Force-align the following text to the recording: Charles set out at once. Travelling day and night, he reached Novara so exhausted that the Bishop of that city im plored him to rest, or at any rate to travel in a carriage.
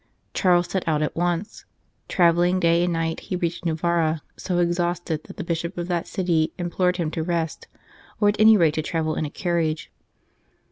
Charles 0.33 0.67
set 0.71 0.87
out 0.87 1.03
at 1.03 1.15
once. 1.15 1.63
Travelling 2.09 2.59
day 2.59 2.83
and 2.85 2.91
night, 2.93 3.19
he 3.19 3.35
reached 3.35 3.67
Novara 3.67 4.23
so 4.35 4.57
exhausted 4.57 5.23
that 5.25 5.37
the 5.37 5.43
Bishop 5.43 5.77
of 5.77 5.87
that 5.89 6.07
city 6.07 6.51
im 6.57 6.71
plored 6.71 6.95
him 6.95 7.11
to 7.11 7.21
rest, 7.21 7.67
or 8.19 8.27
at 8.29 8.39
any 8.41 8.57
rate 8.57 8.73
to 8.73 8.81
travel 8.81 9.13
in 9.13 9.25
a 9.27 9.29
carriage. 9.29 9.91